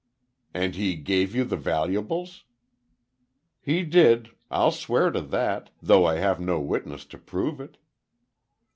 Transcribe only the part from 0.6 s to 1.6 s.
he gave you the